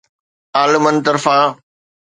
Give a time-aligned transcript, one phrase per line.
[0.55, 1.49] عالمن طرفان